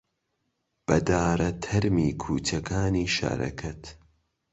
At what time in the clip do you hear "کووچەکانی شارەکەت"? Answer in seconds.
2.21-3.83